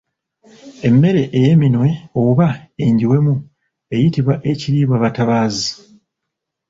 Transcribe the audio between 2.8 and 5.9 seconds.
engiwemu eyitibwa ekiriibwabatabaazi.